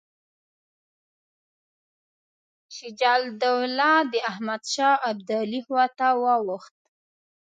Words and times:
شجاع 2.75 3.15
الدوله 3.27 3.91
د 4.11 4.13
احمدشاه 4.31 4.95
ابدالي 5.11 5.59
خواته 5.65 6.07
واوښت. 6.23 6.75